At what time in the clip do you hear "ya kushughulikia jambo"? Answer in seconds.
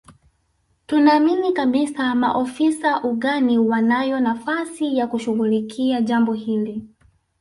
4.97-6.33